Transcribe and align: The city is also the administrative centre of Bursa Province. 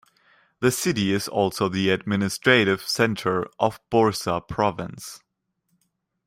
The 0.61 0.71
city 0.71 1.13
is 1.13 1.27
also 1.27 1.69
the 1.69 1.91
administrative 1.91 2.81
centre 2.81 3.45
of 3.59 3.79
Bursa 3.91 4.41
Province. 4.47 5.19